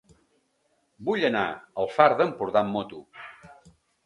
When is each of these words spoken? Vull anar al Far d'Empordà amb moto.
Vull 1.09 1.25
anar 1.29 1.43
al 1.83 1.91
Far 1.99 2.09
d'Empordà 2.23 2.63
amb 2.65 2.79
moto. 2.79 3.05